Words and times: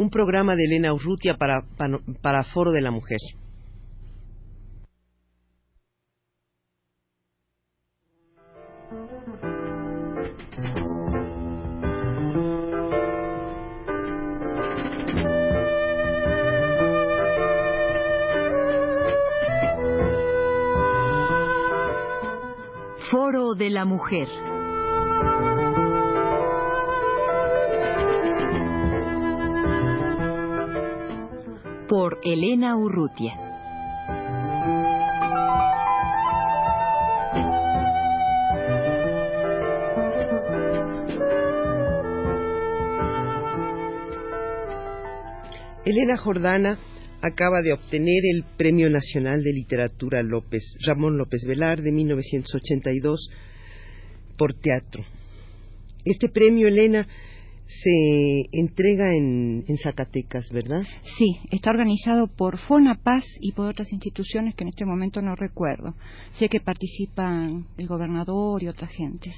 un 0.00 0.08
programa 0.08 0.56
de 0.56 0.64
Elena 0.64 0.94
Urrutia 0.94 1.36
para, 1.36 1.62
para 2.22 2.42
Foro 2.42 2.72
de 2.72 2.80
la 2.80 2.90
Mujer. 2.90 3.18
Foro 23.10 23.54
de 23.54 23.68
la 23.68 23.84
Mujer. 23.84 24.49
Por 31.90 32.20
Elena 32.22 32.76
Urrutia. 32.76 33.32
Elena 45.84 46.16
Jordana 46.16 46.78
acaba 47.22 47.60
de 47.60 47.72
obtener 47.72 48.22
el 48.32 48.44
Premio 48.56 48.88
Nacional 48.88 49.42
de 49.42 49.52
Literatura 49.52 50.22
López, 50.22 50.62
Ramón 50.86 51.18
López 51.18 51.42
Velar 51.44 51.82
de 51.82 51.90
1982 51.90 53.30
por 54.38 54.54
teatro. 54.54 55.02
Este 56.04 56.28
premio, 56.28 56.68
Elena, 56.68 57.08
se 57.82 58.48
entrega 58.52 59.14
en, 59.14 59.64
Zacatecas, 59.82 60.50
¿verdad? 60.50 60.82
Sí, 61.16 61.38
está 61.50 61.70
organizado 61.70 62.26
por 62.26 62.58
Fonapaz 62.58 63.24
y 63.40 63.52
por 63.52 63.68
otras 63.68 63.92
instituciones 63.92 64.54
que 64.54 64.64
en 64.64 64.68
este 64.68 64.84
momento 64.84 65.22
no 65.22 65.36
recuerdo. 65.36 65.94
Sé 66.32 66.48
que 66.48 66.60
participan 66.60 67.66
el 67.78 67.86
gobernador 67.86 68.62
y 68.62 68.68
otras 68.68 68.90
gentes. 68.90 69.34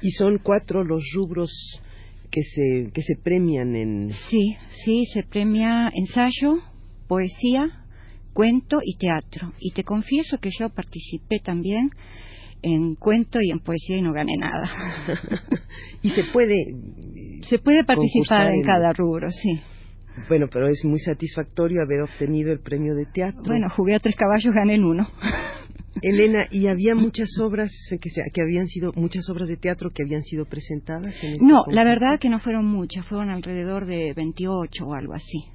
Y 0.00 0.10
son 0.12 0.38
cuatro 0.42 0.84
los 0.84 1.02
rubros 1.14 1.50
que 2.30 2.42
se, 2.42 2.90
que 2.92 3.02
se 3.02 3.16
premian 3.16 3.74
en... 3.76 4.10
Sí, 4.30 4.56
sí, 4.84 5.04
se 5.12 5.24
premia 5.24 5.90
ensayo, 5.92 6.58
poesía, 7.08 7.84
cuento 8.32 8.78
y 8.82 8.96
teatro. 8.96 9.52
Y 9.58 9.72
te 9.72 9.84
confieso 9.84 10.38
que 10.38 10.50
yo 10.58 10.68
participé 10.70 11.40
también 11.40 11.90
en 12.62 12.94
cuento 12.94 13.40
y 13.42 13.50
en 13.50 13.58
poesía 13.58 13.98
y 13.98 14.02
no 14.02 14.12
gané 14.12 14.36
nada. 14.38 14.70
y 16.02 16.10
se 16.10 16.24
puede 16.24 16.54
se 17.42 17.58
puede 17.58 17.84
participar 17.84 18.50
en, 18.50 18.62
cada 18.62 18.92
rubro, 18.92 19.30
sí. 19.30 19.60
Bueno, 20.28 20.46
pero 20.52 20.68
es 20.68 20.84
muy 20.84 20.98
satisfactorio 20.98 21.80
haber 21.82 22.02
obtenido 22.02 22.52
el 22.52 22.60
premio 22.60 22.94
de 22.94 23.06
teatro. 23.06 23.42
Bueno, 23.46 23.68
jugué 23.74 23.94
a 23.94 23.98
tres 23.98 24.14
caballos, 24.14 24.54
gané 24.54 24.74
en 24.74 24.84
uno. 24.84 25.08
Elena, 26.02 26.46
¿y 26.50 26.66
había 26.66 26.94
muchas 26.94 27.28
obras 27.40 27.70
que, 27.90 28.10
que 28.32 28.42
habían 28.42 28.68
sido 28.68 28.92
muchas 28.94 29.28
obras 29.30 29.48
de 29.48 29.56
teatro 29.56 29.90
que 29.90 30.02
habían 30.02 30.22
sido 30.22 30.44
presentadas? 30.44 31.14
En 31.22 31.32
este 31.32 31.44
no, 31.44 31.64
la 31.68 31.84
verdad 31.84 32.18
que 32.20 32.28
no 32.28 32.38
fueron 32.38 32.66
muchas, 32.66 33.06
fueron 33.06 33.30
alrededor 33.30 33.86
de 33.86 34.12
28 34.14 34.84
o 34.84 34.94
algo 34.94 35.14
así 35.14 35.52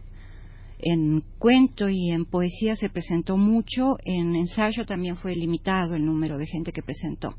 en 0.80 1.24
cuento 1.40 1.90
y 1.90 2.12
en 2.12 2.26
poesía 2.26 2.76
se 2.76 2.90
presentó 2.90 3.38
mucho, 3.38 3.98
en 4.06 4.36
ensayo 4.36 4.86
también 4.86 5.18
fue 5.18 5.36
limitado 5.36 5.96
el 5.96 6.06
número 6.06 6.38
de 6.38 6.46
gente 6.46 6.72
que 6.72 6.84
presentó. 6.84 7.36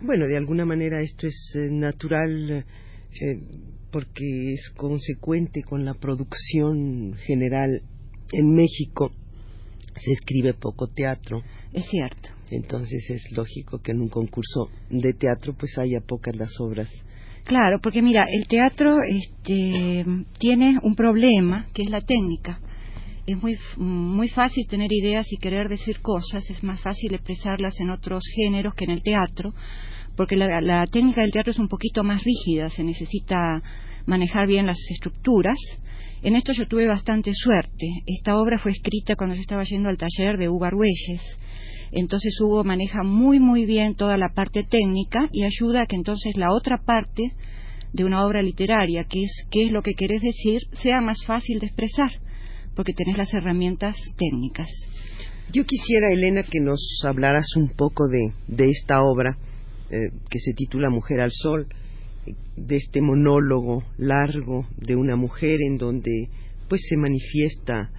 Bueno, 0.00 0.26
de 0.26 0.36
alguna 0.36 0.64
manera 0.66 1.00
esto 1.00 1.26
es 1.26 1.52
eh, 1.54 1.70
natural 1.70 2.50
eh, 2.50 2.64
porque 3.90 4.52
es 4.52 4.70
consecuente 4.76 5.62
con 5.62 5.84
la 5.84 5.94
producción 5.94 7.14
general 7.26 7.82
en 8.32 8.54
México. 8.54 9.12
Se 9.96 10.12
escribe 10.12 10.54
poco 10.54 10.88
teatro. 10.88 11.42
Es 11.72 11.84
cierto. 11.86 12.30
Entonces 12.50 13.08
es 13.10 13.22
lógico 13.32 13.78
que 13.78 13.92
en 13.92 14.00
un 14.00 14.08
concurso 14.08 14.68
de 14.90 15.12
teatro 15.12 15.54
pues 15.58 15.76
haya 15.78 16.00
pocas 16.00 16.36
las 16.36 16.52
obras 16.60 16.90
Claro, 17.44 17.80
porque 17.82 18.02
mira, 18.02 18.24
el 18.30 18.46
teatro 18.46 18.98
este, 19.02 20.04
tiene 20.38 20.78
un 20.82 20.94
problema 20.94 21.66
que 21.74 21.82
es 21.82 21.90
la 21.90 22.00
técnica 22.00 22.60
es 23.26 23.40
muy, 23.40 23.56
muy 23.76 24.28
fácil 24.28 24.66
tener 24.66 24.92
ideas 24.92 25.26
y 25.30 25.36
querer 25.36 25.68
decir 25.68 26.00
cosas, 26.00 26.48
es 26.50 26.62
más 26.64 26.80
fácil 26.80 27.14
expresarlas 27.14 27.78
en 27.80 27.90
otros 27.90 28.22
géneros 28.34 28.74
que 28.74 28.84
en 28.84 28.90
el 28.90 29.02
teatro, 29.02 29.54
porque 30.16 30.36
la, 30.36 30.86
técnica 30.86 31.22
del 31.22 31.32
teatro 31.32 31.52
es 31.52 31.58
un 31.58 31.68
poquito 31.68 32.02
más 32.02 32.22
rígida, 32.22 32.68
se 32.70 32.84
necesita 32.84 33.62
manejar 34.06 34.46
bien 34.46 34.66
las 34.66 34.78
estructuras. 34.90 35.56
En 36.22 36.36
esto 36.36 36.52
yo 36.52 36.66
tuve 36.68 36.86
bastante 36.86 37.32
suerte. 37.34 37.86
Esta 38.06 38.36
obra 38.36 38.58
fue 38.58 38.72
escrita 38.72 39.16
cuando 39.16 39.34
yo 39.34 39.40
estaba 39.40 39.64
yendo 39.64 39.88
al 39.88 39.98
taller 39.98 40.36
de 40.36 40.48
Hugo 40.48 40.64
Argüelles. 40.64 41.38
Entonces 41.90 42.38
Hugo 42.40 42.64
maneja 42.64 43.02
muy 43.02 43.38
muy 43.38 43.64
bien 43.64 43.94
toda 43.94 44.16
la 44.16 44.30
parte 44.34 44.64
técnica 44.64 45.28
y 45.32 45.44
ayuda 45.44 45.82
a 45.82 45.86
que 45.86 45.96
entonces 45.96 46.36
la 46.36 46.52
otra 46.52 46.78
parte 46.78 47.32
de 47.92 48.04
una 48.04 48.24
obra 48.24 48.42
literaria, 48.42 49.04
que 49.04 49.24
es 49.24 49.46
qué 49.50 49.64
es 49.64 49.70
lo 49.70 49.82
que 49.82 49.92
querés 49.92 50.22
decir, 50.22 50.62
sea 50.72 51.00
más 51.00 51.24
fácil 51.26 51.58
de 51.58 51.66
expresar 51.66 52.12
porque 52.74 52.92
tenés 52.92 53.18
las 53.18 53.32
herramientas 53.34 53.96
técnicas. 54.16 54.68
Yo 55.52 55.64
quisiera, 55.66 56.10
Elena, 56.10 56.42
que 56.42 56.60
nos 56.60 56.80
hablaras 57.04 57.44
un 57.56 57.68
poco 57.68 58.06
de, 58.08 58.32
de 58.48 58.70
esta 58.70 59.00
obra 59.02 59.36
eh, 59.92 60.10
que 60.30 60.38
se 60.38 60.54
titula 60.54 60.88
Mujer 60.88 61.20
al 61.20 61.30
Sol, 61.30 61.66
de 62.56 62.76
este 62.76 63.00
monólogo 63.00 63.82
largo 63.98 64.66
de 64.78 64.96
una 64.96 65.16
mujer 65.16 65.58
en 65.60 65.76
donde 65.76 66.28
pues 66.68 66.80
se 66.88 66.96
manifiesta 66.96 67.90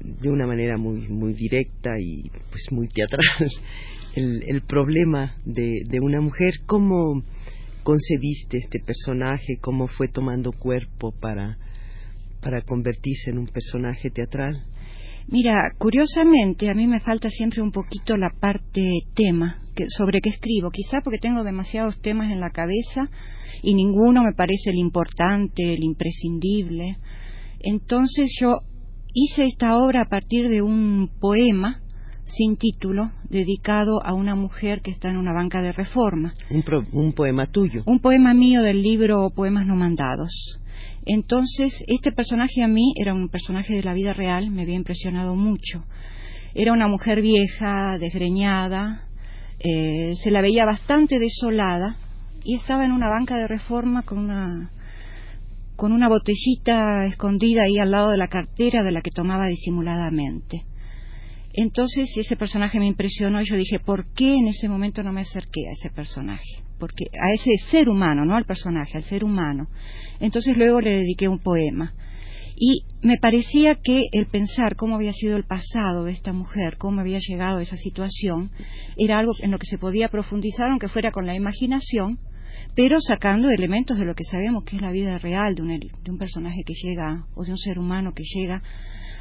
de 0.00 0.30
una 0.30 0.46
manera 0.46 0.76
muy 0.78 1.08
muy 1.08 1.34
directa 1.34 1.90
y 2.00 2.30
pues 2.50 2.62
muy 2.70 2.88
teatral 2.88 3.20
el, 4.14 4.42
el 4.46 4.62
problema 4.62 5.36
de, 5.44 5.82
de 5.88 6.00
una 6.00 6.20
mujer 6.20 6.54
cómo 6.66 7.22
concebiste 7.82 8.58
este 8.58 8.78
personaje 8.80 9.58
cómo 9.60 9.88
fue 9.88 10.08
tomando 10.08 10.52
cuerpo 10.52 11.12
para 11.20 11.58
para 12.40 12.62
convertirse 12.62 13.30
en 13.30 13.38
un 13.38 13.46
personaje 13.48 14.08
teatral? 14.10 14.62
Mira, 15.28 15.72
curiosamente 15.78 16.70
a 16.70 16.74
mí 16.74 16.86
me 16.86 17.00
falta 17.00 17.28
siempre 17.28 17.60
un 17.60 17.72
poquito 17.72 18.16
la 18.16 18.30
parte 18.30 18.88
tema 19.14 19.65
sobre 19.88 20.20
qué 20.20 20.30
escribo, 20.30 20.70
quizá 20.70 21.00
porque 21.02 21.18
tengo 21.18 21.44
demasiados 21.44 22.00
temas 22.00 22.30
en 22.30 22.40
la 22.40 22.50
cabeza 22.50 23.10
y 23.62 23.74
ninguno 23.74 24.22
me 24.22 24.32
parece 24.32 24.70
el 24.70 24.78
importante, 24.78 25.74
el 25.74 25.84
imprescindible. 25.84 26.98
Entonces 27.60 28.30
yo 28.40 28.60
hice 29.12 29.44
esta 29.44 29.78
obra 29.78 30.02
a 30.02 30.08
partir 30.08 30.48
de 30.48 30.62
un 30.62 31.10
poema 31.20 31.80
sin 32.26 32.56
título 32.56 33.12
dedicado 33.30 34.02
a 34.04 34.12
una 34.12 34.34
mujer 34.34 34.80
que 34.82 34.90
está 34.90 35.08
en 35.08 35.16
una 35.16 35.32
banca 35.32 35.62
de 35.62 35.72
reforma. 35.72 36.34
Un, 36.50 36.64
un 36.92 37.12
poema 37.12 37.46
tuyo. 37.50 37.82
Un 37.86 38.00
poema 38.00 38.34
mío 38.34 38.62
del 38.62 38.82
libro 38.82 39.30
Poemas 39.34 39.66
no 39.66 39.76
mandados. 39.76 40.60
Entonces, 41.04 41.72
este 41.86 42.10
personaje 42.10 42.62
a 42.62 42.68
mí 42.68 42.92
era 42.96 43.14
un 43.14 43.28
personaje 43.28 43.74
de 43.74 43.82
la 43.84 43.94
vida 43.94 44.12
real, 44.12 44.50
me 44.50 44.62
había 44.62 44.74
impresionado 44.74 45.36
mucho. 45.36 45.84
Era 46.52 46.72
una 46.72 46.88
mujer 46.88 47.22
vieja, 47.22 47.96
desgreñada, 47.98 49.05
eh, 49.68 50.14
se 50.22 50.30
la 50.30 50.42
veía 50.42 50.64
bastante 50.64 51.18
desolada 51.18 51.96
y 52.44 52.54
estaba 52.54 52.84
en 52.84 52.92
una 52.92 53.08
banca 53.08 53.36
de 53.36 53.48
reforma 53.48 54.02
con 54.02 54.18
una 54.18 54.70
con 55.74 55.92
una 55.92 56.08
botellita 56.08 57.04
escondida 57.04 57.62
ahí 57.64 57.76
al 57.78 57.90
lado 57.90 58.10
de 58.10 58.16
la 58.16 58.28
cartera 58.28 58.84
de 58.84 58.92
la 58.92 59.02
que 59.02 59.10
tomaba 59.10 59.46
disimuladamente. 59.46 60.62
Entonces 61.52 62.08
ese 62.16 62.36
personaje 62.36 62.78
me 62.78 62.86
impresionó 62.86 63.40
y 63.40 63.44
yo 63.44 63.56
dije, 63.56 63.80
¿por 63.80 64.06
qué 64.14 64.34
en 64.34 64.46
ese 64.46 64.68
momento 64.68 65.02
no 65.02 65.12
me 65.12 65.22
acerqué 65.22 65.66
a 65.68 65.72
ese 65.72 65.90
personaje? 65.90 66.62
Porque 66.78 67.06
a 67.12 67.32
ese 67.34 67.50
ser 67.68 67.88
humano, 67.88 68.24
no 68.24 68.36
al 68.36 68.44
personaje, 68.44 68.96
al 68.96 69.02
ser 69.02 69.24
humano. 69.24 69.66
Entonces 70.20 70.56
luego 70.56 70.80
le 70.80 70.90
dediqué 70.90 71.26
un 71.26 71.40
poema. 71.40 71.92
Y 72.58 72.84
me 73.02 73.18
parecía 73.18 73.74
que 73.74 74.04
el 74.12 74.26
pensar 74.26 74.76
cómo 74.76 74.96
había 74.96 75.12
sido 75.12 75.36
el 75.36 75.44
pasado 75.44 76.04
de 76.04 76.12
esta 76.12 76.32
mujer, 76.32 76.78
cómo 76.78 77.02
había 77.02 77.18
llegado 77.20 77.58
a 77.58 77.62
esa 77.62 77.76
situación, 77.76 78.50
era 78.96 79.18
algo 79.18 79.34
en 79.40 79.50
lo 79.50 79.58
que 79.58 79.66
se 79.66 79.76
podía 79.76 80.08
profundizar, 80.08 80.70
aunque 80.70 80.88
fuera 80.88 81.10
con 81.10 81.26
la 81.26 81.36
imaginación, 81.36 82.18
pero 82.74 82.98
sacando 83.00 83.50
elementos 83.50 83.98
de 83.98 84.06
lo 84.06 84.14
que 84.14 84.24
sabemos 84.24 84.64
que 84.64 84.76
es 84.76 84.82
la 84.82 84.90
vida 84.90 85.18
real 85.18 85.54
de 85.54 85.62
un, 85.62 85.68
de 85.68 86.10
un 86.10 86.16
personaje 86.16 86.62
que 86.64 86.72
llega, 86.82 87.26
o 87.34 87.44
de 87.44 87.50
un 87.50 87.58
ser 87.58 87.78
humano 87.78 88.12
que 88.14 88.24
llega 88.24 88.62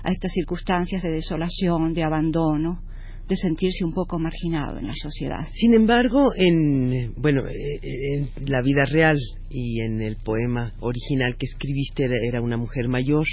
a 0.04 0.12
estas 0.12 0.32
circunstancias 0.32 1.04
de 1.04 1.12
desolación, 1.12 1.94
de 1.94 2.04
abandono, 2.04 2.84
de 3.27 3.36
sentirse 3.36 3.83
un 3.83 3.94
poco 3.94 4.19
marginado 4.19 4.77
en 4.77 4.88
la 4.88 4.94
sociedad. 4.95 5.48
Sin 5.51 5.74
embargo, 5.74 6.31
en 6.38 7.13
bueno, 7.18 7.42
eh, 7.48 7.80
en 8.13 8.30
la 8.48 8.62
vida 8.62 8.86
real 8.86 9.18
y 9.50 9.81
en 9.81 10.01
el 10.01 10.18
poema 10.18 10.74
original 10.80 11.36
que 11.38 11.45
escribiste 11.45 12.06
era 12.27 12.42
una 12.42 12.57
mujer 12.57 12.88
mayor 12.88 13.25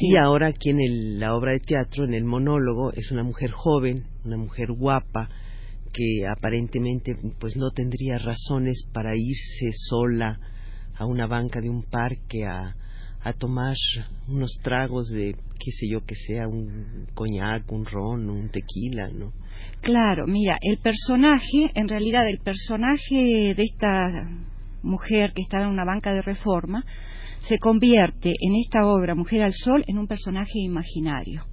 y 0.00 0.16
ahora 0.16 0.48
aquí 0.48 0.70
en 0.70 1.20
la 1.20 1.34
obra 1.34 1.52
de 1.52 1.60
teatro, 1.60 2.04
en 2.04 2.14
el 2.14 2.24
monólogo, 2.24 2.92
es 2.92 3.10
una 3.12 3.22
mujer 3.22 3.50
joven, 3.50 4.04
una 4.24 4.36
mujer 4.36 4.72
guapa 4.72 5.28
que 5.92 6.26
aparentemente 6.26 7.14
pues 7.38 7.56
no 7.56 7.70
tendría 7.70 8.18
razones 8.18 8.86
para 8.92 9.14
irse 9.14 9.70
sola 9.74 10.40
a 10.94 11.06
una 11.06 11.26
banca 11.26 11.60
de 11.60 11.68
un 11.68 11.82
parque 11.82 12.44
a, 12.44 12.74
a 13.24 13.32
tomar 13.32 13.76
unos 14.28 14.58
tragos 14.62 15.08
de 15.10 15.34
qué 15.58 15.70
sé 15.70 15.86
yo 15.88 16.04
que 16.04 16.14
sea 16.14 16.48
un 16.48 17.06
coñac, 17.14 17.70
un 17.70 17.84
ron, 17.84 18.28
un 18.28 18.48
tequila, 18.50 19.08
¿no? 19.08 19.32
Claro, 19.80 20.26
mira, 20.26 20.58
el 20.60 20.78
personaje, 20.78 21.70
en 21.74 21.88
realidad 21.88 22.28
el 22.28 22.38
personaje 22.38 23.54
de 23.54 23.62
esta 23.62 24.28
mujer 24.82 25.32
que 25.32 25.42
está 25.42 25.60
en 25.62 25.68
una 25.68 25.84
banca 25.84 26.12
de 26.12 26.22
reforma 26.22 26.84
se 27.40 27.58
convierte 27.58 28.30
en 28.40 28.54
esta 28.56 28.86
obra 28.86 29.14
Mujer 29.14 29.42
al 29.42 29.52
Sol 29.52 29.84
en 29.86 29.98
un 29.98 30.06
personaje 30.06 30.58
imaginario. 30.60 31.44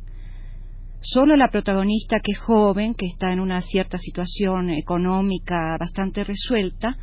Solo 1.01 1.35
la 1.35 1.49
protagonista, 1.49 2.19
que 2.19 2.33
es 2.33 2.39
joven, 2.39 2.93
que 2.93 3.05
está 3.05 3.31
en 3.31 3.39
una 3.39 3.61
cierta 3.61 3.97
situación 3.97 4.69
económica 4.71 5.77
bastante 5.79 6.23
resuelta, 6.23 6.97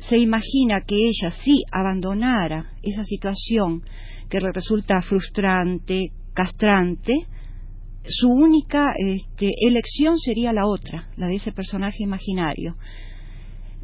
se 0.00 0.18
imagina 0.18 0.82
que 0.86 0.96
ella 0.96 1.30
si 1.42 1.62
abandonara 1.70 2.70
esa 2.82 3.04
situación 3.04 3.82
que 4.28 4.40
le 4.40 4.52
resulta 4.52 5.02
frustrante, 5.02 6.12
castrante, 6.32 7.26
su 8.04 8.28
única 8.28 8.88
este, 8.98 9.50
elección 9.60 10.18
sería 10.18 10.52
la 10.52 10.66
otra, 10.66 11.08
la 11.16 11.26
de 11.26 11.36
ese 11.36 11.52
personaje 11.52 12.02
imaginario. 12.02 12.76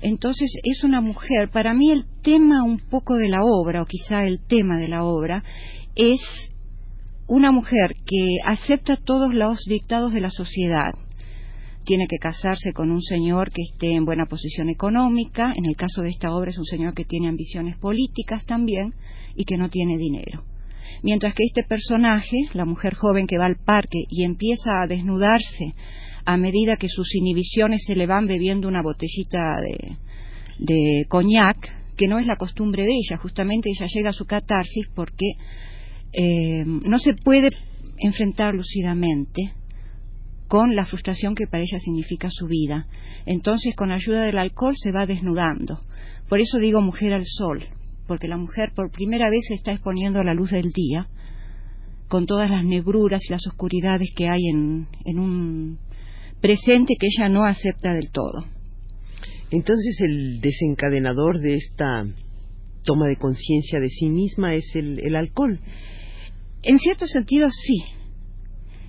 Entonces 0.01 0.51
es 0.63 0.85
una 0.85 1.01
mujer, 1.01 1.51
para 1.51 1.75
mí 1.75 1.91
el 1.91 2.05
tema 2.23 2.63
un 2.63 2.79
poco 2.79 3.17
de 3.17 3.29
la 3.29 3.45
obra, 3.45 3.83
o 3.83 3.87
quizá 3.87 4.25
el 4.25 4.41
tema 4.41 4.79
de 4.79 4.89
la 4.89 5.05
obra, 5.05 5.43
es 5.95 6.21
una 7.27 7.51
mujer 7.51 7.95
que 8.07 8.37
acepta 8.45 8.97
todos 8.97 9.35
los 9.35 9.59
dictados 9.67 10.13
de 10.13 10.21
la 10.21 10.31
sociedad. 10.31 10.93
Tiene 11.87 12.09
que 12.09 12.19
casarse 12.19 12.73
con 12.73 12.91
un 12.91 13.01
señor 13.01 13.53
que 13.53 13.63
esté 13.63 13.93
en 13.93 14.05
buena 14.05 14.27
posición 14.27 14.69
económica, 14.69 15.55
en 15.57 15.67
el 15.67 15.77
caso 15.77 16.03
de 16.03 16.09
esta 16.09 16.33
obra 16.33 16.51
es 16.51 16.59
un 16.59 16.65
señor 16.65 16.95
que 16.95 17.05
tiene 17.05 17.29
ambiciones 17.29 17.77
políticas 17.77 18.45
también 18.45 18.93
y 19.37 19.45
que 19.45 19.57
no 19.57 19.69
tiene 19.71 19.97
dinero. 19.97 20.43
Mientras 21.05 21.33
que 21.35 21.45
este 21.45 21.63
personaje, 21.63 22.39
la 22.55 22.65
mujer 22.65 22.95
joven 22.95 23.29
que 23.29 23.39
va 23.39 23.47
al 23.47 23.63
parque 23.65 24.01
y 24.11 24.25
empieza 24.25 24.83
a 24.83 24.89
desnudarse 24.89 25.75
a 26.25 26.37
medida 26.37 26.77
que 26.77 26.89
sus 26.89 27.15
inhibiciones 27.15 27.85
se 27.87 27.95
le 27.95 28.07
van 28.07 28.27
bebiendo 28.27 28.67
una 28.67 28.83
botellita 28.83 29.45
de, 29.63 29.97
de 30.59 31.07
coñac, 31.09 31.95
que 31.97 32.09
no 32.09 32.19
es 32.19 32.27
la 32.27 32.37
costumbre 32.37 32.83
de 32.83 32.95
ella, 32.95 33.17
justamente 33.17 33.71
ella 33.71 33.87
llega 33.87 34.11
a 34.11 34.13
su 34.13 34.25
catarsis 34.25 34.89
porque 34.93 35.35
eh, 36.13 36.65
no 36.67 36.99
se 36.99 37.15
puede 37.15 37.51
enfrentar 37.99 38.55
lúcidamente 38.55 39.53
con 40.49 40.77
la 40.77 40.87
frustración 40.87 41.35
que 41.35 41.47
para 41.47 41.63
ella 41.63 41.79
significa 41.79 42.29
su 42.31 42.47
vida. 42.47 42.87
Entonces, 43.25 43.75
con 43.75 43.91
ayuda 43.91 44.23
del 44.23 44.39
alcohol 44.39 44.75
se 44.77 44.93
va 44.93 45.07
desnudando. 45.07 45.81
Por 46.29 46.41
eso 46.41 46.59
digo 46.59 46.81
mujer 46.81 47.15
al 47.15 47.25
sol, 47.25 47.65
porque 48.07 48.29
la 48.29 48.37
mujer 48.37 48.73
por 48.75 48.91
primera 48.91 49.31
vez 49.31 49.45
se 49.49 49.55
está 49.55 49.73
exponiendo 49.73 50.21
a 50.21 50.25
la 50.25 50.35
luz 50.35 50.51
del 50.51 50.71
día, 50.71 51.09
con 52.09 52.27
todas 52.27 52.51
las 52.51 52.65
negruras 52.65 53.23
y 53.29 53.33
las 53.33 53.47
oscuridades 53.47 54.11
que 54.15 54.29
hay 54.29 54.47
en, 54.49 54.87
en 55.05 55.19
un 55.19 55.79
presente 56.41 56.95
que 56.99 57.09
ella 57.09 57.29
no 57.29 57.45
acepta 57.45 57.93
del 57.95 58.11
todo. 58.13 58.45
Entonces, 59.51 60.01
el 60.01 60.41
desencadenador 60.41 61.41
de 61.41 61.55
esta 61.55 62.05
toma 62.85 63.09
de 63.09 63.17
conciencia 63.17 63.81
de 63.81 63.89
sí 63.89 64.09
misma 64.09 64.55
es 64.55 64.75
el 64.75 65.17
alcohol. 65.17 65.59
En 66.63 66.79
cierto 66.79 67.07
sentido, 67.07 67.49
sí. 67.51 67.96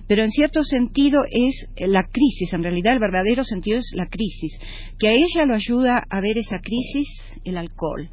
Pero 0.08 0.24
en 0.24 0.30
cierto 0.30 0.64
sentido 0.64 1.20
es 1.30 1.68
la 1.76 2.02
crisis, 2.10 2.54
en 2.54 2.62
realidad 2.62 2.94
el 2.94 2.98
verdadero 2.98 3.44
sentido 3.44 3.78
es 3.78 3.90
la 3.94 4.06
crisis, 4.06 4.58
que 4.98 5.08
a 5.08 5.12
ella 5.12 5.44
lo 5.46 5.54
ayuda 5.54 6.02
a 6.08 6.20
ver 6.20 6.38
esa 6.38 6.60
crisis 6.60 7.08
el 7.44 7.58
alcohol. 7.58 8.08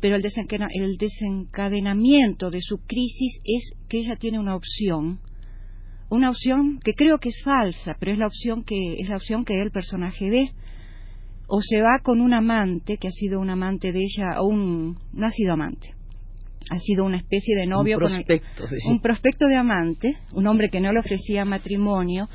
Pero 0.00 0.16
el, 0.16 0.96
desencadenamiento 0.98 2.50
de 2.50 2.60
su 2.60 2.78
crisis 2.86 3.40
es 3.44 3.72
que 3.88 3.98
ella 3.98 4.16
tiene 4.16 4.38
una 4.38 4.54
opción, 4.54 5.20
una 6.10 6.28
opción 6.28 6.78
que 6.78 6.92
creo 6.92 7.18
que 7.18 7.30
es 7.30 7.42
falsa, 7.42 7.96
pero 7.98 8.12
es 8.12 8.18
la 8.18 8.26
opción 8.26 8.62
que 8.62 8.94
es 8.98 9.08
la 9.08 9.16
opción 9.16 9.44
que 9.44 9.60
el 9.60 9.70
personaje 9.70 10.28
ve. 10.30 10.50
O 11.48 11.60
se 11.62 11.80
va 11.80 11.98
con 12.02 12.20
un 12.20 12.32
amante 12.32 12.96
que 12.98 13.08
ha 13.08 13.10
sido 13.10 13.40
un 13.40 13.50
amante 13.50 13.92
de 13.92 14.00
ella 14.00 14.40
o 14.40 14.46
un 14.46 14.98
no 15.12 15.26
ha 15.26 15.30
sido 15.30 15.54
amante, 15.54 15.94
ha 16.68 16.78
sido 16.78 17.04
una 17.04 17.16
especie 17.16 17.56
de 17.56 17.66
novio 17.66 17.96
un 17.96 18.04
prospecto, 18.04 18.64
con 18.66 18.92
un 18.92 19.00
prospecto 19.00 19.46
de 19.46 19.56
amante, 19.56 20.16
un 20.34 20.46
hombre 20.46 20.68
que 20.70 20.80
no 20.80 20.92
le 20.92 21.00
ofrecía 21.00 21.44
matrimonio, 21.44 22.28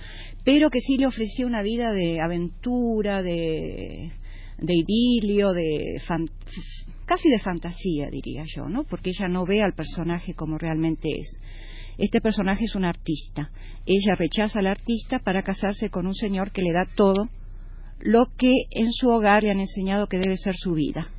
pero 0.44 0.70
que 0.70 0.80
sí 0.80 0.98
le 0.98 1.08
ofrecía 1.08 1.46
una 1.46 1.62
vida 1.62 1.92
de 1.92 2.22
aventura, 2.22 3.22
de, 3.22 4.12
de 4.58 4.74
idilio, 4.74 5.54
de 5.54 6.02
casi 7.06 7.30
de 7.30 7.40
fantasía, 7.40 8.10
diría 8.10 8.44
yo, 8.48 8.68
¿no? 8.68 8.84
Porque 8.84 9.12
ella 9.12 9.28
no 9.28 9.46
ve 9.46 9.62
al 9.62 9.74
personaje 9.74 10.34
como 10.34 10.58
realmente 10.58 11.10
es. 11.10 11.40
Este 11.98 12.20
personaje 12.20 12.66
es 12.66 12.76
un 12.76 12.84
artista. 12.84 13.52
Ella 13.86 14.16
rechaza 14.16 14.60
al 14.60 14.68
artista 14.68 15.20
para 15.20 15.44
casarse 15.44 15.90
con 15.90 16.08
un 16.08 16.14
señor 16.14 16.52
que 16.52 16.62
le 16.62 16.74
da 16.74 16.84
todo 16.96 17.30
lo 18.00 18.26
que 18.38 18.54
en 18.72 18.92
su 18.92 19.10
hogar 19.10 19.44
le 19.44 19.52
han 19.52 19.60
enseñado 19.60 20.08
que 20.08 20.18
debe 20.20 20.38
ser 20.38 20.56
su 20.56 20.74
vida. 20.74 21.10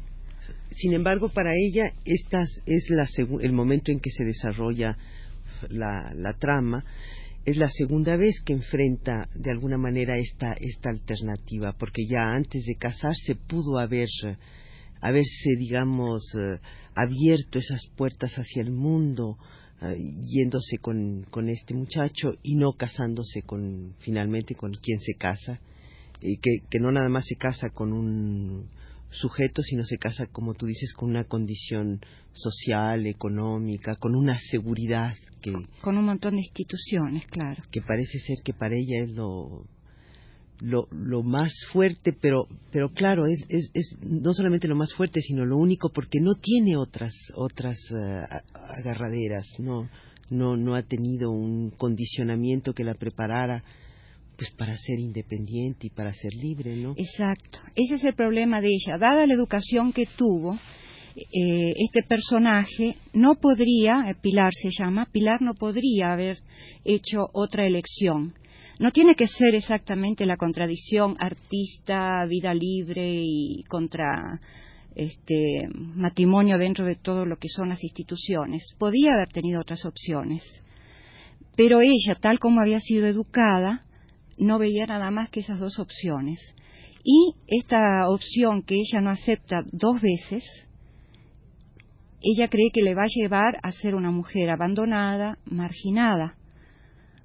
Sin 0.77 0.93
embargo, 0.93 1.31
para 1.31 1.55
ella 1.55 1.91
este 2.05 2.37
es 2.67 2.91
el 3.41 3.53
momento 3.53 3.91
en 3.91 3.99
que 3.99 4.11
se 4.11 4.25
desarrolla 4.25 4.99
la, 5.71 6.37
trama, 6.39 6.85
es 7.47 7.57
la 7.57 7.71
segunda 7.71 8.17
vez 8.17 8.43
que 8.45 8.53
enfrenta 8.53 9.27
de 9.35 9.51
alguna 9.51 9.79
manera 9.79 10.19
esta, 10.19 10.53
esta 10.53 10.91
alternativa, 10.91 11.73
porque 11.73 12.05
ya 12.07 12.21
antes 12.31 12.67
de 12.67 12.75
casarse 12.75 13.37
pudo 13.37 13.79
haber, 13.79 14.09
haberse, 15.01 15.57
digamos, 15.59 16.23
eh, 16.35 16.61
abierto 16.95 17.59
esas 17.59 17.89
puertas 17.97 18.35
hacia 18.35 18.61
el 18.61 18.71
mundo, 18.71 19.39
eh, 19.81 19.97
yéndose 20.29 20.77
con, 20.77 21.23
con, 21.31 21.49
este 21.49 21.73
muchacho 21.73 22.35
y 22.43 22.55
no 22.55 22.73
casándose 22.73 23.41
con, 23.41 23.95
finalmente 24.01 24.55
con 24.55 24.75
quien 24.75 25.01
se 25.01 25.15
casa, 25.15 25.59
y 26.21 26.37
que, 26.37 26.59
que 26.69 26.81
no 26.81 26.93
nada 26.93 27.09
más 27.09 27.25
se 27.25 27.37
casa 27.37 27.71
con 27.71 27.95
un 27.95 28.69
sujeto, 29.17 29.63
sino 29.63 29.85
se 29.85 29.99
casa, 29.99 30.27
como 30.27 30.55
tú 30.55 30.67
dices, 30.67 30.93
con 30.93 31.11
una 31.11 31.25
condición 31.25 32.01
social, 32.33 33.07
económica, 33.07 33.97
con 33.97 34.15
una 34.15 34.39
seguridad 34.51 35.15
que... 35.41 35.53
Con 35.83 35.97
un 35.97 36.05
montón 36.05 36.37
de 36.37 36.43
instituciones, 36.43 37.27
claro. 37.27 37.63
Que 37.71 37.81
parece 37.81 38.19
ser 38.19 38.39
que 38.45 38.53
para 38.53 38.75
ella 38.77 39.05
es 39.05 39.13
lo, 39.13 39.65
lo, 40.61 40.89
lo 40.91 41.23
más 41.23 41.53
fuerte, 41.73 42.13
pero, 42.13 42.47
pero 42.73 42.91
claro, 42.91 43.27
es, 43.27 43.45
es, 43.49 43.71
es, 43.75 43.97
no 44.01 44.33
solamente 44.33 44.69
lo 44.69 44.77
más 44.77 44.93
fuerte, 44.95 45.21
sino 45.21 45.45
lo 45.45 45.57
único, 45.57 45.91
porque 45.91 46.21
no 46.21 46.35
tiene 46.35 46.77
otras, 46.77 47.15
otras 47.35 47.79
eh, 47.91 48.21
agarraderas, 48.55 49.47
no, 49.59 49.89
no, 50.31 50.57
no 50.57 50.75
ha 50.75 50.83
tenido 50.83 51.31
un 51.31 51.71
condicionamiento 51.71 52.73
que 52.73 52.85
la 52.85 52.95
preparara 52.95 53.63
pues 54.37 54.51
para 54.51 54.77
ser 54.77 54.99
independiente 54.99 55.87
y 55.87 55.91
para 55.91 56.13
ser 56.13 56.33
libre, 56.35 56.77
¿no? 56.77 56.95
Exacto. 56.97 57.59
Ese 57.75 57.95
es 57.95 58.05
el 58.05 58.15
problema 58.15 58.61
de 58.61 58.69
ella. 58.69 58.99
Dada 58.99 59.27
la 59.27 59.35
educación 59.35 59.93
que 59.93 60.07
tuvo, 60.07 60.59
eh, 61.17 61.73
este 61.77 62.03
personaje 62.03 62.97
no 63.15 63.37
podría, 63.37 64.11
eh, 64.11 64.15
Pilar 64.21 64.53
se 64.53 64.69
llama, 64.71 65.09
Pilar 65.11 65.41
no 65.41 65.55
podría 65.55 66.13
haber 66.13 66.39
hecho 66.85 67.27
otra 67.33 67.67
elección. 67.67 68.35
No 68.79 68.91
tiene 68.91 69.15
que 69.15 69.27
ser 69.27 69.55
exactamente 69.55 70.27
la 70.27 70.37
contradicción 70.37 71.17
artista, 71.19 72.27
vida 72.27 72.53
libre 72.53 73.23
y 73.25 73.63
contra 73.69 74.39
este 74.95 75.69
matrimonio 75.73 76.59
dentro 76.59 76.85
de 76.85 76.97
todo 76.97 77.25
lo 77.25 77.39
que 77.39 77.49
son 77.49 77.71
las 77.71 77.83
instituciones. 77.83 78.75
Podía 78.79 79.15
haber 79.15 79.29
tenido 79.29 79.61
otras 79.61 79.87
opciones. 79.87 80.43
Pero 81.57 81.81
ella, 81.81 82.17
tal 82.21 82.39
como 82.39 82.61
había 82.61 82.81
sido 82.81 83.07
educada, 83.07 83.86
no 84.39 84.59
veía 84.59 84.87
nada 84.87 85.11
más 85.11 85.31
que 85.31 85.41
esas 85.41 85.59
dos 85.59 85.79
opciones. 85.79 86.39
Y 87.05 87.35
esta 87.47 88.09
opción 88.09 88.63
que 88.63 88.75
ella 88.75 89.01
no 89.01 89.11
acepta 89.11 89.63
dos 89.73 90.01
veces, 90.01 90.45
ella 92.21 92.49
cree 92.49 92.71
que 92.73 92.83
le 92.83 92.95
va 92.95 93.03
a 93.03 93.15
llevar 93.15 93.59
a 93.63 93.71
ser 93.73 93.95
una 93.95 94.11
mujer 94.11 94.51
abandonada, 94.51 95.39
marginada. 95.45 96.37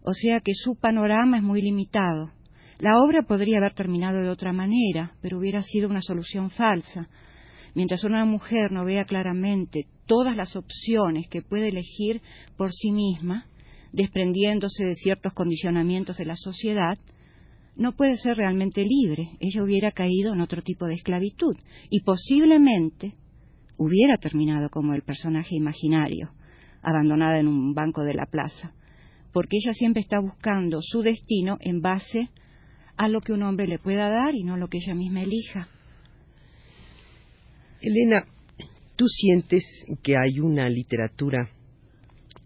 O 0.03 0.13
sea 0.13 0.39
que 0.39 0.53
su 0.53 0.75
panorama 0.75 1.37
es 1.37 1.43
muy 1.43 1.61
limitado. 1.61 2.31
La 2.79 2.99
obra 2.99 3.23
podría 3.23 3.59
haber 3.59 3.73
terminado 3.73 4.19
de 4.19 4.29
otra 4.29 4.53
manera, 4.53 5.15
pero 5.21 5.37
hubiera 5.37 5.61
sido 5.61 5.87
una 5.87 6.01
solución 6.01 6.49
falsa. 6.49 7.09
Mientras 7.73 8.03
una 8.03 8.25
mujer 8.25 8.71
no 8.71 8.85
vea 8.85 9.05
claramente 9.05 9.87
todas 10.05 10.35
las 10.35 10.55
opciones 10.55 11.27
que 11.29 11.41
puede 11.41 11.69
elegir 11.69 12.21
por 12.57 12.71
sí 12.73 12.91
misma, 12.91 13.45
desprendiéndose 13.93 14.85
de 14.85 14.95
ciertos 14.95 15.33
condicionamientos 15.33 16.17
de 16.17 16.25
la 16.25 16.35
sociedad, 16.35 16.97
no 17.75 17.93
puede 17.93 18.17
ser 18.17 18.37
realmente 18.37 18.85
libre. 18.85 19.29
Ella 19.39 19.63
hubiera 19.63 19.91
caído 19.91 20.33
en 20.33 20.41
otro 20.41 20.61
tipo 20.61 20.85
de 20.85 20.95
esclavitud 20.95 21.55
y 21.89 22.01
posiblemente 22.01 23.15
hubiera 23.77 24.17
terminado 24.17 24.69
como 24.69 24.93
el 24.93 25.01
personaje 25.01 25.55
imaginario, 25.55 26.31
abandonada 26.81 27.39
en 27.39 27.47
un 27.47 27.73
banco 27.73 28.03
de 28.03 28.13
la 28.13 28.25
plaza, 28.25 28.73
porque 29.33 29.57
ella 29.57 29.73
siempre 29.73 30.01
está 30.01 30.19
buscando 30.19 30.79
su 30.81 31.01
destino 31.01 31.57
en 31.61 31.81
base 31.81 32.29
a 32.97 33.07
lo 33.07 33.21
que 33.21 33.33
un 33.33 33.43
hombre 33.43 33.67
le 33.67 33.79
pueda 33.79 34.09
dar 34.09 34.35
y 34.35 34.43
no 34.43 34.57
lo 34.57 34.67
que 34.67 34.77
ella 34.77 34.93
misma 34.93 35.23
elija. 35.23 35.67
Elena, 37.81 38.25
¿tú 38.95 39.07
sientes 39.07 39.63
que 40.03 40.15
hay 40.15 40.39
una 40.39 40.69
literatura 40.69 41.49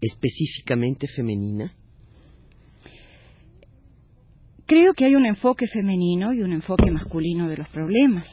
específicamente 0.00 1.06
femenina? 1.08 1.74
Creo 4.66 4.94
que 4.94 5.04
hay 5.04 5.14
un 5.14 5.26
enfoque 5.26 5.68
femenino 5.68 6.32
y 6.32 6.42
un 6.42 6.52
enfoque 6.52 6.90
masculino 6.90 7.48
de 7.48 7.56
los 7.56 7.68
problemas. 7.68 8.28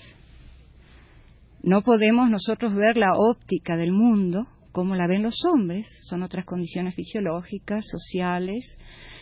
No 1.62 1.84
podemos 1.84 2.30
nosotros 2.30 2.74
ver 2.74 2.98
la 2.98 3.16
óptica 3.16 3.78
del 3.78 3.92
mundo 3.92 4.48
como 4.74 4.96
la 4.96 5.08
ven 5.08 5.24
los 5.24 5.46
hombres. 5.46 5.88
Son 6.10 6.24
otras 6.24 6.44
condiciones 6.44 6.96
fisiológicas, 6.96 7.86
sociales, 7.88 8.78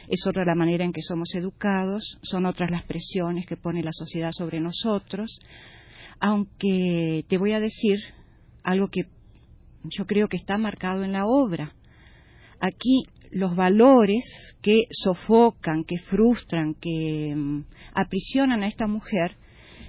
es 0.08 0.26
otra 0.26 0.46
la 0.46 0.56
manera 0.56 0.84
en 0.84 0.94
que 0.94 1.02
somos 1.02 1.36
educados, 1.36 2.18
son 2.24 2.46
otras 2.46 2.72
las 2.72 2.84
presiones 2.86 3.46
que 3.46 3.58
pone 3.58 3.84
la 3.84 3.92
sociedad 3.94 4.32
sobre 4.32 4.60
nosotros. 4.60 5.40
Aunque 6.20 7.26
te 7.28 7.38
voy 7.38 7.52
a 7.52 7.60
decir 7.60 8.00
algo 8.64 8.88
que 8.88 9.02
yo 9.84 10.06
creo 10.08 10.28
que 10.28 10.38
está 10.38 10.58
marcado 10.58 11.04
en 11.04 11.12
la 11.12 11.26
obra. 11.26 11.76
Aquí 12.62 13.06
los 13.32 13.56
valores 13.56 14.24
que 14.62 14.84
sofocan, 14.92 15.84
que 15.84 15.98
frustran, 15.98 16.76
que 16.76 17.34
mm, 17.36 17.64
aprisionan 17.96 18.62
a 18.62 18.68
esta 18.68 18.86
mujer, 18.86 19.36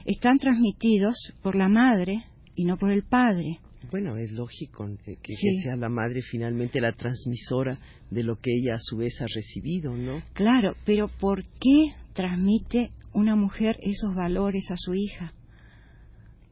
están 0.07 0.39
transmitidos 0.39 1.15
por 1.43 1.55
la 1.55 1.69
madre 1.69 2.25
y 2.55 2.65
no 2.65 2.79
por 2.79 2.91
el 2.91 3.03
padre. 3.03 3.61
Bueno, 3.91 4.17
es 4.17 4.33
lógico 4.33 4.89
eh, 5.07 5.19
que, 5.23 5.35
sea 5.63 5.77
la 5.77 5.91
madre 5.91 6.23
finalmente 6.23 6.81
la 6.81 6.93
transmisora 6.93 7.79
de 8.11 8.23
lo 8.23 8.37
que 8.37 8.51
ella 8.55 8.77
a 8.77 8.81
su 8.81 8.97
vez 8.97 9.21
ha 9.21 9.27
recibido, 9.27 9.95
¿no? 9.95 10.23
Claro, 10.33 10.75
pero 10.87 11.09
¿por 11.09 11.45
qué 11.45 11.93
transmite 12.15 12.91
una 13.13 13.37
mujer 13.37 13.77
esos 13.83 14.15
valores 14.15 14.71
a 14.71 14.77
su 14.77 14.95
hija? 14.95 15.35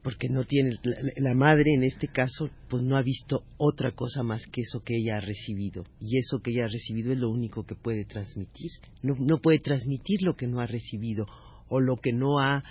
Porque 0.03 0.29
no 0.29 0.45
tiene 0.45 0.71
la, 1.17 1.33
madre 1.35 1.73
en 1.73 1.83
este 1.83 2.07
caso 2.07 2.49
pues 2.69 2.83
no 2.83 2.97
ha 2.97 3.03
visto 3.03 3.43
otra 3.57 3.91
cosa 3.91 4.23
más 4.23 4.45
que 4.47 4.61
eso 4.61 4.81
que 4.83 4.95
ella 4.97 5.17
ha 5.17 5.21
recibido. 5.21 5.83
Y 5.99 6.17
eso 6.17 6.39
que 6.39 6.51
ella 6.51 6.65
ha 6.65 6.69
recibido 6.69 7.11
es 7.11 7.19
lo 7.19 7.29
único 7.29 7.65
que 7.65 7.75
puede 7.75 8.05
transmitir. 8.05 8.71
No, 9.03 9.15
no 9.19 9.37
puede 9.39 9.59
transmitir 9.59 10.23
lo 10.23 10.35
que 10.35 10.47
no 10.47 10.59
ha 10.59 10.65
recibido 10.65 11.25
o 11.69 11.79
lo 11.79 11.95
que 11.97 12.13
no 12.13 12.39
ha 12.39 12.63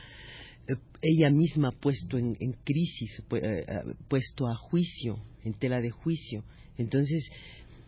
eh, 0.69 0.75
ella 1.03 1.31
misma 1.31 1.71
puesto 1.71 2.19
en, 2.19 2.35
crisis 2.65 3.23
eh, 3.31 3.41
eh, 3.41 3.65
puesto 4.09 4.49
a 4.49 4.57
juicio 4.57 5.19
en 5.45 5.55
tela 5.55 5.81
de 5.81 5.91
juicio. 5.91 6.45
Entonces 6.79 7.31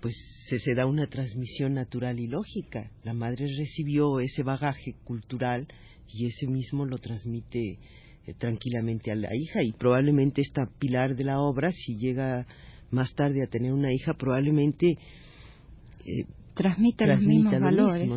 pues 0.01 0.17
se 0.49 0.75
da 0.75 0.85
una 0.87 1.07
transmisión 1.07 1.75
natural 1.75 2.19
y 2.19 2.27
lógica. 2.27 2.91
La 3.05 3.15
madre 3.15 3.47
recibió 3.57 4.19
ese 4.19 4.43
bagaje 4.43 4.97
cultural 5.05 5.69
y 6.13 6.27
ese 6.27 6.49
mismo 6.49 6.85
lo 6.85 6.99
transmite 6.99 7.79
eh, 8.27 8.35
tranquilamente 8.39 9.11
a 9.11 9.15
la 9.15 9.35
hija 9.35 9.63
y 9.63 9.73
probablemente 9.73 10.43
esta 10.43 10.63
pilar 10.79 11.17
de 11.17 11.25
la 11.25 11.41
obra, 11.41 11.73
si 11.73 11.97
llega 11.97 12.47
más 12.91 13.15
tarde 13.15 13.43
a 13.43 13.49
tener 13.49 13.73
una 13.73 13.93
hija, 13.93 14.15
probablemente 14.15 14.87
eh, 14.91 16.27
transmita, 16.55 17.07
los 17.07 17.23
mismos 17.23 17.61
valores, 17.61 18.09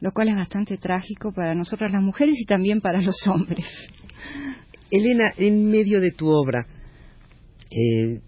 lo 0.00 0.12
cual 0.12 0.28
es 0.28 0.36
bastante 0.36 0.76
trágico 0.78 1.32
para 1.32 1.54
nosotras 1.54 1.92
las 1.92 2.02
mujeres 2.02 2.34
y 2.38 2.46
también 2.46 2.80
para 2.80 3.00
los 3.00 3.16
hombres. 3.26 3.66
Elena, 4.90 5.32
en 5.36 5.70
medio 5.70 6.00
de 6.00 6.12
tu 6.12 6.28
obra, 6.28 6.66
eh, 7.70 8.20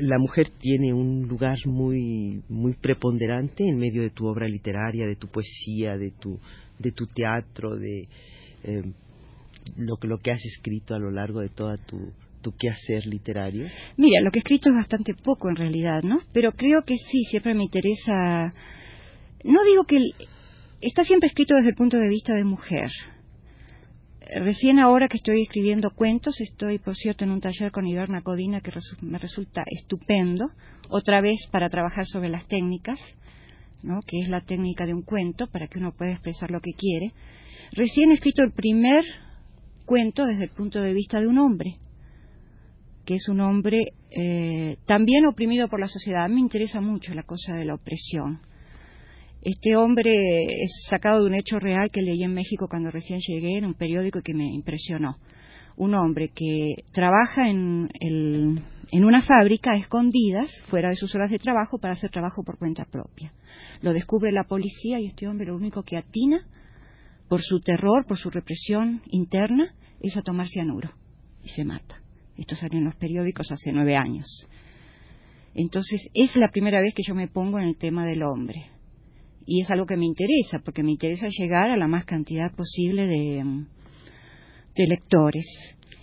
la 0.00 0.18
mujer 0.18 0.48
tiene 0.58 0.92
un 0.92 1.28
lugar 1.28 1.58
muy 1.66 2.42
muy 2.48 2.74
preponderante 2.74 3.64
en 3.64 3.76
medio 3.76 4.02
de 4.02 4.10
tu 4.10 4.26
obra 4.26 4.48
literaria, 4.48 5.06
de 5.06 5.16
tu 5.16 5.28
poesía, 5.28 5.96
de 5.96 6.10
tu 6.10 6.38
de 6.78 6.92
tu 6.92 7.06
teatro, 7.06 7.76
de 7.76 8.08
eh, 8.64 8.82
lo, 9.76 9.98
lo 10.02 10.18
que 10.18 10.32
has 10.32 10.44
escrito 10.44 10.94
a 10.94 10.98
lo 10.98 11.10
largo 11.10 11.40
de 11.40 11.48
toda 11.48 11.76
tu, 11.76 12.12
tu 12.42 12.52
quehacer 12.56 13.06
literario? 13.06 13.66
Mira, 13.96 14.20
lo 14.20 14.30
que 14.30 14.38
he 14.38 14.40
escrito 14.40 14.68
es 14.68 14.74
bastante 14.74 15.14
poco 15.14 15.48
en 15.48 15.56
realidad, 15.56 16.02
¿no? 16.02 16.20
Pero 16.32 16.52
creo 16.52 16.82
que 16.84 16.96
sí, 16.96 17.24
siempre 17.24 17.54
me 17.54 17.64
interesa. 17.64 18.52
No 19.44 19.64
digo 19.64 19.84
que. 19.84 19.98
Está 20.80 21.04
siempre 21.04 21.28
escrito 21.28 21.54
desde 21.54 21.70
el 21.70 21.76
punto 21.76 21.96
de 21.96 22.08
vista 22.08 22.34
de 22.34 22.44
mujer. 22.44 22.90
Recién 24.34 24.78
ahora 24.78 25.08
que 25.08 25.16
estoy 25.16 25.42
escribiendo 25.42 25.90
cuentos, 25.90 26.40
estoy, 26.40 26.78
por 26.78 26.96
cierto, 26.96 27.24
en 27.24 27.30
un 27.30 27.40
taller 27.40 27.70
con 27.70 27.86
Iberna 27.86 28.22
Codina 28.22 28.60
que 28.60 28.72
me 29.00 29.18
resulta 29.18 29.62
estupendo, 29.66 30.46
otra 30.88 31.20
vez 31.20 31.36
para 31.50 31.68
trabajar 31.68 32.06
sobre 32.06 32.30
las 32.30 32.46
técnicas, 32.46 32.98
¿no? 33.82 34.00
que 34.06 34.20
es 34.20 34.28
la 34.28 34.40
técnica 34.40 34.86
de 34.86 34.94
un 34.94 35.02
cuento, 35.02 35.48
para 35.48 35.66
que 35.66 35.78
uno 35.78 35.92
pueda 35.92 36.12
expresar 36.12 36.50
lo 36.50 36.60
que 36.60 36.72
quiere. 36.72 37.12
Recién 37.72 38.10
he 38.10 38.14
escrito 38.14 38.42
el 38.42 38.52
primer 38.52 39.04
cuento 39.92 40.24
desde 40.24 40.44
el 40.44 40.48
punto 40.48 40.80
de 40.80 40.94
vista 40.94 41.20
de 41.20 41.26
un 41.26 41.36
hombre, 41.36 41.76
que 43.04 43.16
es 43.16 43.28
un 43.28 43.40
hombre 43.40 43.92
eh, 44.10 44.78
también 44.86 45.26
oprimido 45.26 45.68
por 45.68 45.80
la 45.80 45.86
sociedad. 45.86 46.24
A 46.24 46.28
mí 46.28 46.36
me 46.36 46.40
interesa 46.40 46.80
mucho 46.80 47.12
la 47.12 47.24
cosa 47.24 47.56
de 47.56 47.66
la 47.66 47.74
opresión. 47.74 48.40
Este 49.42 49.76
hombre 49.76 50.44
es 50.44 50.86
sacado 50.88 51.20
de 51.20 51.26
un 51.26 51.34
hecho 51.34 51.58
real 51.58 51.90
que 51.90 52.00
leí 52.00 52.22
en 52.22 52.32
México 52.32 52.68
cuando 52.70 52.90
recién 52.90 53.20
llegué 53.20 53.58
en 53.58 53.66
un 53.66 53.74
periódico 53.74 54.20
y 54.20 54.22
que 54.22 54.32
me 54.32 54.46
impresionó. 54.46 55.18
Un 55.76 55.94
hombre 55.94 56.30
que 56.34 56.84
trabaja 56.94 57.50
en, 57.50 57.90
en 58.00 59.04
una 59.04 59.20
fábrica 59.20 59.72
a 59.72 59.76
escondidas, 59.76 60.50
fuera 60.68 60.88
de 60.88 60.96
sus 60.96 61.14
horas 61.14 61.30
de 61.30 61.38
trabajo, 61.38 61.76
para 61.76 61.92
hacer 61.92 62.08
trabajo 62.08 62.42
por 62.42 62.56
cuenta 62.56 62.86
propia. 62.86 63.34
Lo 63.82 63.92
descubre 63.92 64.32
la 64.32 64.44
policía 64.44 65.00
y 65.00 65.04
este 65.08 65.28
hombre 65.28 65.48
lo 65.48 65.56
único 65.56 65.82
que 65.82 65.98
atina 65.98 66.46
por 67.28 67.42
su 67.42 67.60
terror, 67.60 68.06
por 68.06 68.16
su 68.16 68.30
represión 68.30 69.02
interna, 69.10 69.74
es 70.02 70.16
a 70.16 70.22
tomar 70.22 70.48
cianuro 70.48 70.90
y 71.44 71.48
se 71.48 71.64
mata. 71.64 72.02
Esto 72.36 72.56
salió 72.56 72.78
en 72.78 72.84
los 72.84 72.96
periódicos 72.96 73.50
hace 73.52 73.72
nueve 73.72 73.96
años. 73.96 74.46
Entonces, 75.54 76.08
es 76.14 76.34
la 76.36 76.48
primera 76.48 76.80
vez 76.80 76.94
que 76.94 77.02
yo 77.06 77.14
me 77.14 77.28
pongo 77.28 77.58
en 77.58 77.68
el 77.68 77.76
tema 77.76 78.06
del 78.06 78.22
hombre. 78.22 78.64
Y 79.44 79.60
es 79.60 79.70
algo 79.70 79.86
que 79.86 79.96
me 79.96 80.06
interesa, 80.06 80.60
porque 80.64 80.82
me 80.82 80.92
interesa 80.92 81.28
llegar 81.28 81.70
a 81.70 81.76
la 81.76 81.88
más 81.88 82.04
cantidad 82.04 82.54
posible 82.54 83.06
de, 83.06 83.44
lectores. 84.86 85.44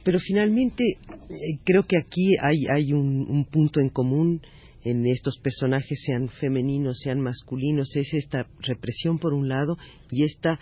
Pero 0.04 0.20
finalmente, 0.20 0.84
eh, 0.84 1.60
creo 1.66 1.84
que 1.84 1.98
aquí 1.98 2.36
hay, 2.42 2.66
hay 2.74 2.94
un, 2.94 3.46
punto 3.52 3.80
en 3.80 3.90
común 3.90 4.42
en 4.84 5.06
estos 5.08 5.40
personajes, 5.40 6.00
sean 6.06 6.30
femeninos, 6.30 7.00
sean 7.04 7.20
masculinos, 7.20 7.96
es 7.96 8.14
esta 8.14 8.46
represión 8.62 9.20
por 9.20 9.34
un 9.34 9.50
lado 9.50 9.78
y 10.10 10.24
esta 10.24 10.60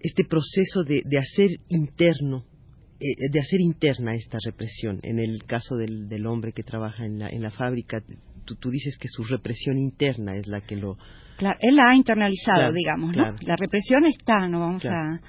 este 0.00 0.24
proceso 0.24 0.84
de, 0.84 1.02
de 1.04 1.18
hacer 1.18 1.48
interno, 1.68 2.44
eh, 2.98 3.28
de 3.30 3.40
hacer 3.40 3.60
interna 3.60 4.14
esta 4.14 4.38
represión. 4.42 5.00
En 5.02 5.18
el 5.18 5.44
caso 5.44 5.76
del, 5.76 6.08
del 6.08 6.26
hombre 6.26 6.52
que 6.52 6.62
trabaja 6.62 7.04
en 7.04 7.18
la, 7.18 7.28
en 7.28 7.42
la 7.42 7.50
fábrica, 7.50 8.02
tú, 8.46 8.56
tú, 8.56 8.70
dices 8.70 8.96
que 8.96 9.08
su 9.08 9.22
represión 9.24 9.76
interna 9.76 10.34
es 10.36 10.46
la 10.46 10.62
que 10.62 10.76
lo... 10.76 10.96
Claro, 11.36 11.58
él 11.60 11.76
la 11.76 11.90
ha 11.90 11.94
internalizado, 11.94 12.72
digamos, 12.72 13.14
¿no? 13.14 13.34
La 13.42 13.56
represión 13.56 14.06
está, 14.06 14.48
no 14.48 14.60
vamos 14.60 14.86
a, 14.86 15.20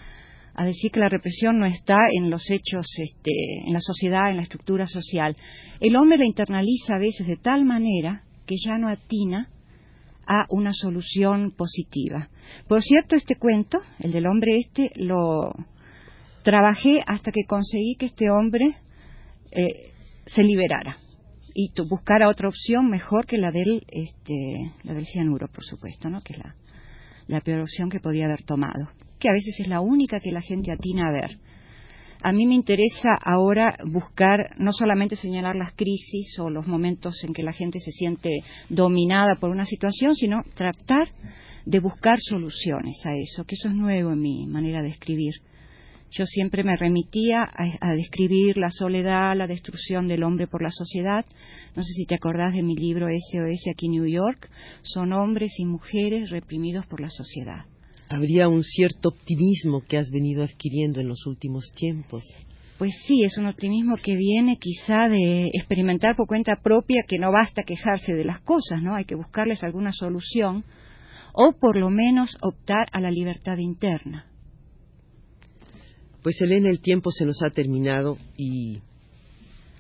a, 0.54 0.66
decir 0.66 0.92
que 0.92 1.02
la 1.02 1.10
represión 1.10 1.60
no 1.60 1.66
está 1.66 2.08
en 2.10 2.30
los 2.30 2.50
hechos, 2.50 2.88
este, 2.98 3.32
en 3.66 3.74
la 3.74 3.82
sociedad, 3.82 4.30
en 4.30 4.38
la 4.38 4.44
estructura 4.44 4.88
social. 4.88 5.36
El 5.82 5.98
hombre 5.98 6.20
la 6.20 6.26
internaliza 6.26 6.96
a 6.96 7.00
veces 7.00 7.28
de 7.28 7.36
tal 7.36 7.66
manera 7.66 8.24
que 8.46 8.56
ya 8.66 8.78
no 8.78 8.88
atina 8.88 9.50
a 10.26 10.46
una 10.50 10.72
solución 10.74 11.52
positiva. 11.52 12.30
Por 12.70 12.82
cierto, 12.82 13.18
este 13.18 13.36
cuento, 13.36 13.82
el 14.00 14.14
del 14.14 14.28
hombre 14.28 14.58
este, 14.58 14.92
lo 14.96 15.52
trabajé 16.48 17.01
hasta 17.06 17.34
que 17.34 17.44
conseguí 17.46 17.98
que 18.00 18.06
este 18.06 18.30
hombre 18.30 18.63
eh, 19.51 19.92
se 20.27 20.44
liberara 20.44 20.96
y 21.54 21.74
buscara 21.89 22.30
otra 22.30 22.48
opción 22.48 22.88
mejor 22.88 23.25
que 23.25 23.38
la 23.38 23.51
del, 23.51 23.84
este, 23.89 24.72
la 24.84 24.94
del 24.94 25.06
cianuro, 25.06 25.50
por 25.50 25.66
supuesto, 25.66 26.10
¿no? 26.10 26.22
que 26.22 26.36
es 26.36 26.39
la, 26.39 26.56
la 27.27 27.42
peor 27.42 27.63
opción 27.63 27.89
que 27.89 28.00
podía 28.00 28.27
haber 28.27 28.44
tomado, 28.44 28.89
que 29.20 29.27
a 29.27 29.34
veces 29.34 29.60
es 29.60 29.68
la 29.68 29.82
única 29.82 30.22
que 30.22 30.32
la 30.32 30.39
gente 30.39 30.72
atina 30.72 31.10
a 31.10 31.12
ver 31.12 31.38
a 32.24 32.32
mí 32.32 32.46
me 32.48 32.56
interesa 32.56 33.10
ahora 33.22 33.75
buscar 33.86 34.39
no 34.58 34.72
solamente 34.72 35.18
señalar 35.18 35.56
las 35.56 35.74
crisis 35.74 36.39
o 36.39 36.50
los 36.50 36.66
momentos 36.66 37.22
en 37.24 37.34
que 37.34 37.44
la 37.44 37.51
gente 37.51 37.80
se 37.80 37.92
siente 37.92 38.30
dominada 38.70 39.36
por 39.36 39.50
una 39.50 39.66
situación, 39.66 40.16
sino 40.16 40.44
tratar 40.56 41.10
de 41.66 41.80
buscar 41.80 42.18
soluciones 42.20 42.96
a 43.06 43.12
eso, 43.16 43.44
que 43.44 43.56
eso 43.56 43.68
es 43.68 43.75
nuevo 43.75 44.13
en 44.13 44.20
mi 44.20 44.48
manera 44.48 44.82
de 44.82 44.89
escribir. 44.89 45.34
Yo 46.12 46.26
siempre 46.26 46.64
me 46.64 46.78
remitía 46.78 47.48
a, 47.52 47.94
describir 47.94 48.58
la 48.58 48.72
soledad, 48.72 49.36
la 49.36 49.48
destrucción 49.48 50.08
del 50.08 50.24
hombre 50.24 50.48
por 50.48 50.62
la 50.62 50.72
sociedad. 50.72 51.26
No 51.76 51.84
sé 51.84 51.94
si 51.94 52.06
te 52.06 52.16
acordás 52.16 52.54
de 52.54 52.64
mi 52.64 52.76
libro 52.76 53.08
SOS 53.08 53.68
aquí 53.72 53.88
en 53.88 53.92
New 53.92 54.08
York. 54.08 54.50
Son 54.84 55.12
hombres 55.14 55.52
y 55.60 55.66
mujeres 55.66 56.30
reprimidos 56.30 56.86
por 56.86 57.02
la 57.02 57.10
sociedad 57.10 57.66
habría 58.10 58.48
un 58.48 58.64
cierto 58.64 59.10
optimismo 59.10 59.82
que 59.82 59.98
has 59.98 60.10
venido 60.10 60.44
adquiriendo 60.44 61.02
en 61.02 61.08
los 61.08 61.26
últimos 61.26 61.72
tiempos. 61.76 62.24
Pues 62.78 62.92
sí, 63.06 63.24
es 63.24 63.38
un 63.38 63.48
optimismo 63.48 63.96
que 64.02 64.16
viene 64.16 64.58
quizá 64.58 65.10
de 65.10 65.48
experimentar 65.54 66.16
por 66.16 66.28
cuenta 66.28 66.60
propia 66.62 67.04
que 67.08 67.18
no 67.18 67.32
basta 67.32 67.64
quejarse 67.64 68.14
de 68.14 68.24
las 68.24 68.42
cosas, 68.42 68.82
¿no? 68.82 68.96
Hay 68.96 69.06
que 69.06 69.16
buscarles 69.16 69.64
alguna 69.64 69.92
solución 69.92 70.64
o 71.34 71.54
por 71.60 71.76
lo 71.76 71.90
menos 71.90 72.38
optar 72.42 72.88
a 72.92 73.02
la 73.02 73.10
libertad 73.10 73.58
interna. 73.58 74.28
Pues 76.24 76.42
Elena, 76.42 76.70
el 76.70 76.82
tiempo 76.82 77.12
se 77.12 77.26
nos 77.26 77.42
ha 77.42 77.50
terminado 77.50 78.18
y 78.38 78.80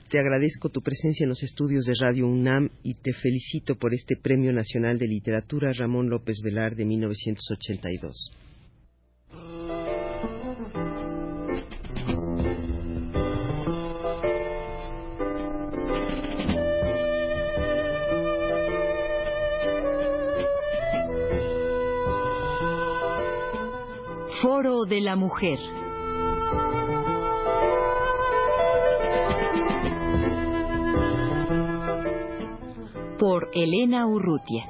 te 0.09 0.19
agradezco 0.19 0.69
tu 0.69 0.81
presencia 0.81 1.25
en 1.25 1.29
los 1.29 1.43
estudios 1.43 1.85
de 1.85 1.93
Radio 1.99 2.27
UNAM 2.27 2.69
y 2.83 2.93
te 2.93 3.13
felicito 3.13 3.75
por 3.75 3.93
este 3.93 4.15
Premio 4.15 4.53
Nacional 4.53 4.97
de 4.97 5.07
Literatura 5.07 5.73
Ramón 5.73 6.09
López 6.09 6.37
Velar 6.41 6.75
de 6.75 6.85
1982. 6.85 8.31
Foro 24.41 24.85
de 24.85 25.01
la 25.01 25.15
Mujer. 25.15 25.57
Elena 33.53 34.05
Urrutia. 34.07 34.65